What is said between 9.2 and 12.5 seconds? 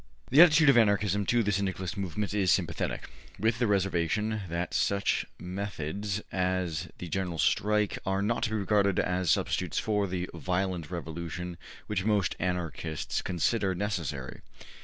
substitutes for the violent revolution which most